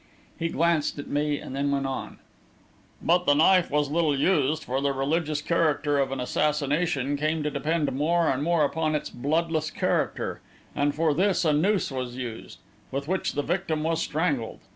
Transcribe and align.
'"He 0.39 0.49
glanced 0.49 0.97
at 0.97 1.05
me, 1.09 1.37
and 1.37 1.55
then 1.55 1.69
went 1.69 1.85
on: 1.85 2.17
"'But 3.03 3.27
the 3.27 3.35
knife 3.35 3.69
was 3.69 3.91
little 3.91 4.17
used, 4.19 4.63
for 4.63 4.81
the 4.81 4.93
religious 4.93 5.43
character 5.43 5.99
of 5.99 6.11
an 6.11 6.19
assassination 6.19 7.15
came 7.17 7.43
to 7.43 7.51
depend 7.51 7.91
more 7.91 8.27
and 8.27 8.41
more 8.41 8.65
upon 8.65 8.95
its 8.95 9.11
bloodless 9.11 9.69
character, 9.69 10.41
and 10.75 10.95
for 10.95 11.13
this 11.13 11.45
a 11.45 11.53
noose 11.53 11.91
was 11.91 12.15
used, 12.15 12.57
with 12.89 13.07
which 13.07 13.33
the 13.33 13.43
victim 13.43 13.83
was 13.83 14.01
strangled. 14.01 14.61